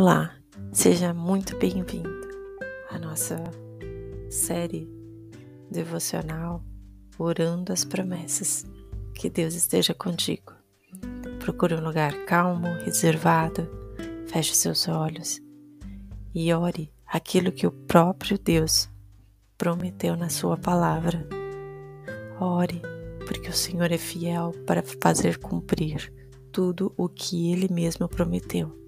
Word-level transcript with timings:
Olá, 0.00 0.32
seja 0.70 1.12
muito 1.12 1.56
bem-vindo 1.58 2.08
à 2.88 3.00
nossa 3.00 3.36
série 4.30 4.88
devocional 5.68 6.62
Orando 7.18 7.72
as 7.72 7.84
Promessas. 7.84 8.64
Que 9.12 9.28
Deus 9.28 9.54
esteja 9.54 9.92
contigo. 9.92 10.52
Procure 11.40 11.74
um 11.74 11.84
lugar 11.84 12.12
calmo, 12.26 12.68
reservado, 12.84 13.68
feche 14.28 14.54
seus 14.54 14.86
olhos 14.86 15.40
e 16.32 16.54
ore 16.54 16.92
aquilo 17.04 17.50
que 17.50 17.66
o 17.66 17.72
próprio 17.72 18.38
Deus 18.38 18.88
prometeu 19.56 20.14
na 20.16 20.28
Sua 20.28 20.56
palavra. 20.56 21.26
Ore, 22.38 22.80
porque 23.26 23.48
o 23.48 23.52
Senhor 23.52 23.90
é 23.90 23.98
fiel 23.98 24.52
para 24.64 24.80
fazer 25.02 25.38
cumprir 25.38 26.14
tudo 26.52 26.94
o 26.96 27.08
que 27.08 27.50
Ele 27.50 27.66
mesmo 27.68 28.08
prometeu. 28.08 28.78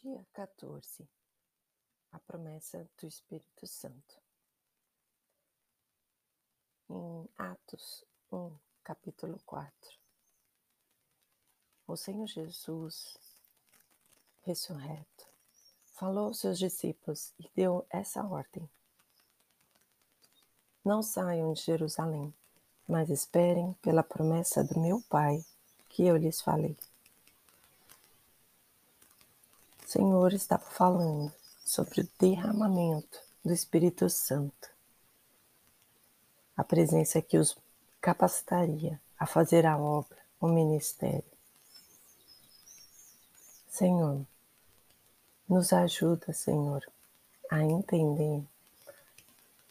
Dia 0.00 0.26
14 0.32 1.06
A 2.12 2.18
promessa 2.18 2.88
do 2.98 3.06
Espírito 3.06 3.66
Santo. 3.66 4.16
Em 6.88 7.28
Atos 7.36 8.02
1, 8.32 8.56
capítulo 8.82 9.38
4. 9.44 9.70
O 11.86 11.94
Senhor 11.94 12.26
Jesus, 12.26 13.18
ressurreto, 14.40 15.26
falou 15.84 16.28
aos 16.28 16.38
seus 16.38 16.58
discípulos 16.58 17.34
e 17.38 17.50
deu 17.54 17.86
essa 17.90 18.24
ordem: 18.24 18.66
Não 20.82 21.02
saiam 21.02 21.52
de 21.52 21.60
Jerusalém, 21.60 22.32
mas 22.88 23.10
esperem 23.10 23.74
pela 23.74 24.02
promessa 24.02 24.64
do 24.64 24.80
meu 24.80 25.02
Pai 25.02 25.44
que 25.90 26.06
eu 26.06 26.16
lhes 26.16 26.40
falei. 26.40 26.78
O 29.81 29.81
Senhor 29.92 30.32
estava 30.32 30.64
falando 30.64 31.30
sobre 31.62 32.00
o 32.00 32.08
derramamento 32.18 33.20
do 33.44 33.52
Espírito 33.52 34.08
Santo, 34.08 34.70
a 36.56 36.64
presença 36.64 37.20
que 37.20 37.36
os 37.36 37.54
capacitaria 38.00 38.98
a 39.18 39.26
fazer 39.26 39.66
a 39.66 39.76
obra, 39.76 40.16
o 40.40 40.48
ministério. 40.48 41.30
Senhor, 43.68 44.26
nos 45.46 45.74
ajuda, 45.74 46.32
Senhor, 46.32 46.82
a 47.50 47.62
entender 47.62 48.42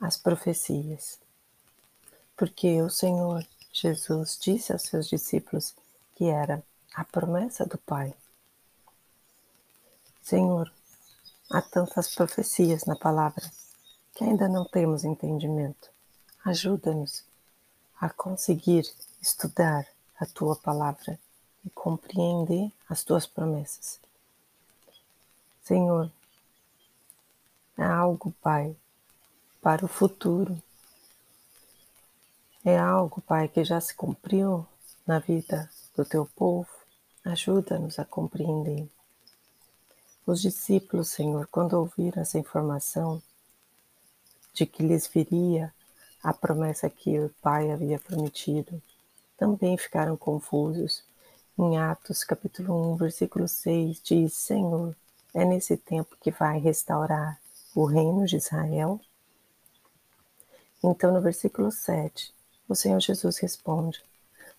as 0.00 0.16
profecias. 0.16 1.20
Porque 2.34 2.80
o 2.80 2.88
Senhor 2.88 3.46
Jesus 3.70 4.38
disse 4.40 4.72
aos 4.72 4.84
seus 4.84 5.08
discípulos 5.08 5.76
que 6.14 6.24
era 6.24 6.64
a 6.94 7.04
promessa 7.04 7.66
do 7.66 7.76
Pai. 7.76 8.14
Senhor, 10.26 10.72
há 11.52 11.62
tantas 11.62 12.12
profecias 12.12 12.84
na 12.84 12.96
palavra 12.96 13.48
que 14.12 14.24
ainda 14.24 14.48
não 14.48 14.64
temos 14.64 15.04
entendimento. 15.04 15.88
Ajuda-nos 16.44 17.22
a 18.00 18.10
conseguir 18.10 18.92
estudar 19.22 19.86
a 20.18 20.26
tua 20.26 20.56
palavra 20.56 21.16
e 21.64 21.70
compreender 21.70 22.72
as 22.88 23.04
tuas 23.04 23.24
promessas. 23.24 24.00
Senhor, 25.62 26.10
é 27.78 27.84
algo, 27.84 28.34
Pai, 28.42 28.76
para 29.62 29.84
o 29.84 29.88
futuro. 29.88 30.60
É 32.64 32.76
algo, 32.76 33.20
Pai, 33.20 33.46
que 33.46 33.62
já 33.62 33.80
se 33.80 33.94
cumpriu 33.94 34.66
na 35.06 35.20
vida 35.20 35.70
do 35.96 36.04
teu 36.04 36.26
povo. 36.26 36.68
Ajuda-nos 37.24 38.00
a 38.00 38.04
compreender. 38.04 38.90
Os 40.26 40.42
discípulos, 40.42 41.10
Senhor, 41.10 41.46
quando 41.46 41.74
ouviram 41.74 42.20
essa 42.20 42.36
informação 42.36 43.22
de 44.52 44.66
que 44.66 44.82
lhes 44.82 45.06
viria 45.06 45.72
a 46.20 46.34
promessa 46.34 46.90
que 46.90 47.16
o 47.20 47.30
Pai 47.40 47.70
havia 47.70 48.00
prometido, 48.00 48.82
também 49.36 49.78
ficaram 49.78 50.16
confusos. 50.16 51.04
Em 51.56 51.78
Atos 51.78 52.24
capítulo 52.24 52.94
1, 52.94 52.96
versículo 52.96 53.46
6, 53.46 54.02
diz: 54.02 54.34
Senhor, 54.34 54.96
é 55.32 55.44
nesse 55.44 55.76
tempo 55.76 56.16
que 56.20 56.32
vai 56.32 56.58
restaurar 56.58 57.40
o 57.72 57.84
reino 57.84 58.26
de 58.26 58.38
Israel? 58.38 59.00
Então, 60.82 61.12
no 61.12 61.20
versículo 61.20 61.70
7, 61.70 62.34
o 62.68 62.74
Senhor 62.74 62.98
Jesus 62.98 63.38
responde: 63.38 64.02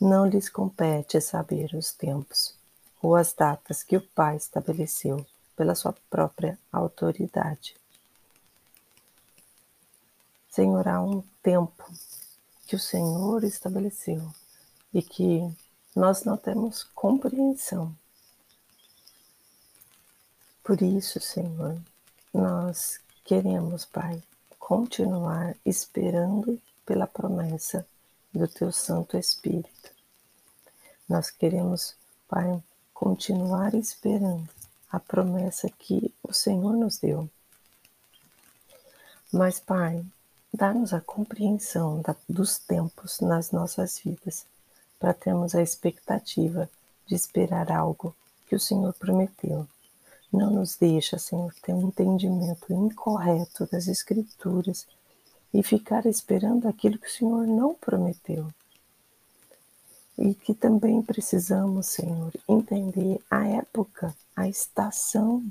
Não 0.00 0.26
lhes 0.26 0.48
compete 0.48 1.20
saber 1.20 1.72
os 1.72 1.92
tempos 1.92 2.52
ou 3.00 3.14
as 3.14 3.32
datas 3.32 3.84
que 3.84 3.96
o 3.96 4.00
Pai 4.00 4.34
estabeleceu 4.34 5.24
pela 5.62 5.76
sua 5.76 5.94
própria 6.10 6.58
autoridade. 6.72 7.76
Senhor, 10.50 10.88
há 10.88 11.00
um 11.00 11.22
tempo 11.40 11.88
que 12.66 12.74
o 12.74 12.80
Senhor 12.80 13.44
estabeleceu 13.44 14.28
e 14.92 15.00
que 15.00 15.48
nós 15.94 16.24
não 16.24 16.36
temos 16.36 16.82
compreensão. 16.82 17.96
Por 20.64 20.82
isso, 20.82 21.20
Senhor, 21.20 21.80
nós 22.34 22.98
queremos, 23.24 23.84
Pai, 23.84 24.20
continuar 24.58 25.56
esperando 25.64 26.60
pela 26.84 27.06
promessa 27.06 27.86
do 28.34 28.48
Teu 28.48 28.72
Santo 28.72 29.16
Espírito. 29.16 29.92
Nós 31.08 31.30
queremos, 31.30 31.94
Pai, 32.26 32.60
continuar 32.92 33.76
esperando 33.76 34.50
a 34.92 35.00
promessa 35.00 35.70
que 35.70 36.12
o 36.22 36.34
Senhor 36.34 36.74
nos 36.74 36.98
deu. 36.98 37.28
Mas, 39.32 39.58
Pai, 39.58 40.04
dá-nos 40.52 40.92
a 40.92 41.00
compreensão 41.00 42.02
da, 42.02 42.14
dos 42.28 42.58
tempos 42.58 43.18
nas 43.20 43.50
nossas 43.50 43.98
vidas, 43.98 44.44
para 45.00 45.14
termos 45.14 45.54
a 45.54 45.62
expectativa 45.62 46.68
de 47.06 47.14
esperar 47.14 47.72
algo 47.72 48.14
que 48.46 48.54
o 48.54 48.60
Senhor 48.60 48.92
prometeu. 48.92 49.66
Não 50.30 50.50
nos 50.50 50.76
deixa, 50.76 51.18
Senhor, 51.18 51.52
ter 51.62 51.72
um 51.72 51.88
entendimento 51.88 52.70
incorreto 52.72 53.66
das 53.72 53.88
Escrituras 53.88 54.86
e 55.52 55.62
ficar 55.62 56.06
esperando 56.06 56.68
aquilo 56.68 56.98
que 56.98 57.08
o 57.08 57.10
Senhor 57.10 57.46
não 57.46 57.74
prometeu. 57.74 58.52
E 60.24 60.34
que 60.36 60.54
também 60.54 61.02
precisamos, 61.02 61.88
Senhor, 61.88 62.32
entender 62.48 63.20
a 63.28 63.44
época, 63.44 64.14
a 64.36 64.46
estação 64.46 65.44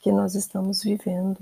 que 0.00 0.12
nós 0.12 0.34
estamos 0.34 0.82
vivendo. 0.82 1.40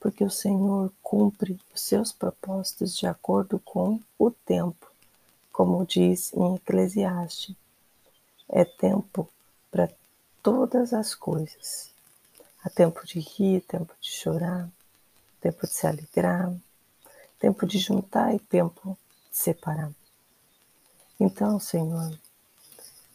Porque 0.00 0.24
o 0.24 0.28
Senhor 0.28 0.92
cumpre 1.00 1.56
os 1.72 1.80
seus 1.80 2.10
propósitos 2.10 2.96
de 2.96 3.06
acordo 3.06 3.60
com 3.60 4.00
o 4.18 4.32
tempo, 4.32 4.90
como 5.52 5.86
diz 5.86 6.32
em 6.32 6.56
Eclesiastes. 6.56 7.54
É 8.48 8.64
tempo 8.64 9.28
para 9.70 9.88
todas 10.42 10.92
as 10.92 11.14
coisas. 11.14 11.92
Há 12.64 12.68
tempo 12.68 13.06
de 13.06 13.20
rir, 13.20 13.60
tempo 13.60 13.94
de 14.00 14.10
chorar, 14.10 14.68
tempo 15.40 15.64
de 15.64 15.72
se 15.72 15.86
alegrar, 15.86 16.52
tempo 17.38 17.64
de 17.64 17.78
juntar 17.78 18.34
e 18.34 18.40
tempo 18.40 18.98
de 19.30 19.38
separar. 19.38 19.92
Então, 21.18 21.58
Senhor, 21.58 22.12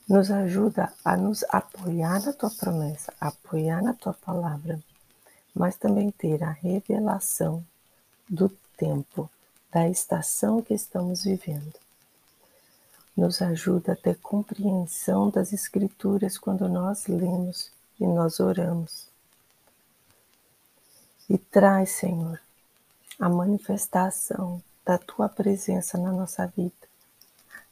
nos 0.07 0.31
ajuda 0.31 0.91
a 1.03 1.16
nos 1.16 1.44
apoiar 1.50 2.23
na 2.26 2.34
tua 2.34 2.49
promessa, 2.49 3.14
apoiar 3.20 3.81
na 3.81 3.93
tua 3.93 4.14
palavra, 4.14 4.81
mas 5.53 5.76
também 5.76 6.11
ter 6.11 6.43
a 6.43 6.52
revelação 6.52 7.64
do 8.28 8.49
tempo, 8.78 9.29
da 9.72 9.87
estação 9.87 10.61
que 10.61 10.73
estamos 10.73 11.23
vivendo 11.23 11.81
nos 13.16 13.41
ajuda 13.41 13.93
a 13.93 13.96
ter 13.96 14.17
compreensão 14.17 15.29
das 15.29 15.53
Escrituras 15.53 16.37
quando 16.37 16.67
nós 16.67 17.08
lemos 17.08 17.72
e 17.99 18.08
nós 18.08 18.40
oramos. 18.40 19.08
E 21.29 21.37
traz, 21.37 21.91
Senhor, 21.91 22.40
a 23.20 23.29
manifestação 23.29 24.61
da 24.85 24.97
tua 24.97 25.29
presença 25.29 25.97
na 25.97 26.11
nossa 26.11 26.47
vida, 26.47 26.73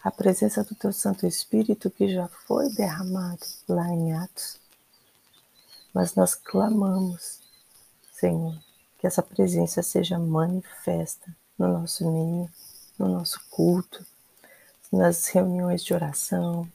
a 0.03 0.11
presença 0.11 0.63
do 0.63 0.75
teu 0.75 0.93
Santo 0.93 1.25
Espírito 1.25 1.89
que 1.89 2.13
já 2.13 2.27
foi 2.27 2.69
derramado 2.69 3.45
lá 3.67 3.87
em 3.89 4.13
Atos. 4.13 4.59
Mas 5.93 6.15
nós 6.15 6.35
clamamos, 6.35 7.39
Senhor, 8.13 8.57
que 8.97 9.07
essa 9.07 9.23
presença 9.23 9.81
seja 9.81 10.17
manifesta 10.19 11.35
no 11.57 11.67
nosso 11.67 12.09
meio, 12.09 12.49
no 12.97 13.07
nosso 13.07 13.39
culto 13.49 14.05
nas 14.91 15.27
reuniões 15.27 15.83
de 15.83 15.93
oração. 15.93 16.69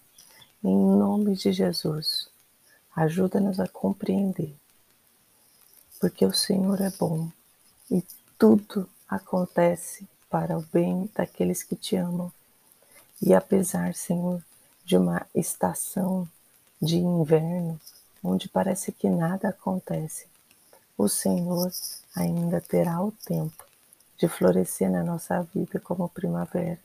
Em 0.62 0.77
nome 0.77 1.35
de 1.35 1.53
Jesus, 1.53 2.29
ajuda-nos 2.94 3.61
a 3.61 3.69
compreender, 3.69 4.55
porque 6.00 6.25
o 6.25 6.32
Senhor 6.32 6.81
é 6.81 6.91
bom 6.91 7.29
e 7.91 8.03
tudo 8.38 8.88
acontece 9.09 10.09
para 10.31 10.56
o 10.56 10.62
bem 10.73 11.11
daqueles 11.15 11.62
que 11.62 11.77
te 11.77 11.97
amam. 11.97 12.32
E 13.22 13.34
apesar, 13.34 13.94
Senhor, 13.94 14.43
de 14.84 14.96
uma 14.96 15.26
estação 15.34 16.28
de 16.81 16.99
inverno, 16.99 17.81
onde 18.22 18.49
parece 18.49 18.93
que 18.93 19.08
nada 19.08 19.49
acontece, 19.49 20.26
o 20.96 21.08
Senhor 21.08 21.72
ainda 22.14 22.61
terá 22.61 23.02
o 23.02 23.11
tempo 23.11 23.64
de 24.16 24.28
florescer 24.28 24.90
na 24.90 25.02
nossa 25.02 25.43
vida 25.55 25.81
como 25.81 26.08
primavera. 26.08 26.78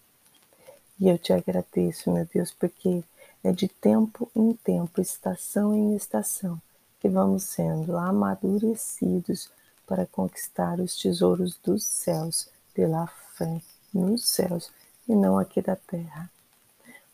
E 1.00 1.08
eu 1.08 1.18
te 1.18 1.32
agradeço, 1.32 2.12
meu 2.12 2.26
Deus, 2.26 2.52
porque 2.52 3.04
é 3.44 3.52
de 3.52 3.68
tempo 3.68 4.30
em 4.36 4.54
tempo, 4.54 5.00
estação 5.00 5.74
em 5.74 5.96
estação, 5.96 6.62
que 7.00 7.08
vamos 7.08 7.44
sendo 7.44 7.98
amadurecidos 7.98 9.50
para 9.88 10.06
conquistar 10.06 10.80
os 10.80 10.98
tesouros 10.98 11.58
dos 11.64 11.84
céus 11.84 12.50
pela 12.74 13.08
fé 13.08 13.62
nos 13.94 14.28
céus 14.28 14.72
e 15.10 15.16
não 15.16 15.38
aqui 15.38 15.62
da 15.62 15.76
terra. 15.76 16.30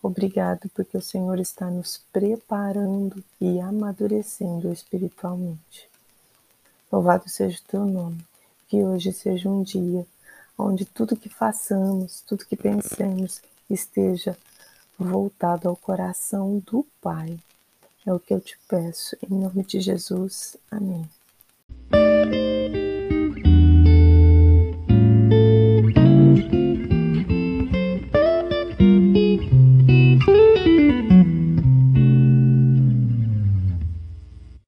Obrigado 0.03 0.69
porque 0.75 0.95
o 0.95 1.01
Senhor 1.01 1.39
está 1.39 1.71
nos 1.71 1.97
preparando 2.13 3.23
e 3.41 3.59
amadurecendo 3.59 4.71
espiritualmente. 4.71 5.89
Louvado 6.91 7.27
seja 7.27 7.57
o 7.57 7.67
teu 7.67 7.85
nome. 7.85 8.23
Que 8.67 8.83
hoje 8.83 9.11
seja 9.11 9.49
um 9.49 9.63
dia 9.63 10.05
onde 10.57 10.85
tudo 10.85 11.15
que 11.15 11.29
façamos, 11.29 12.21
tudo 12.21 12.45
que 12.45 12.55
pensemos, 12.55 13.41
esteja 13.69 14.37
voltado 14.97 15.67
ao 15.67 15.75
coração 15.75 16.59
do 16.59 16.85
Pai. 17.01 17.39
É 18.05 18.13
o 18.13 18.19
que 18.19 18.33
eu 18.33 18.39
te 18.39 18.57
peço, 18.67 19.17
em 19.23 19.33
nome 19.33 19.63
de 19.63 19.81
Jesus. 19.81 20.55
Amém. 20.69 21.09